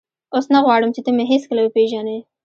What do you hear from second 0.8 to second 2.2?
چې ته مې هېڅکله وپېژنې.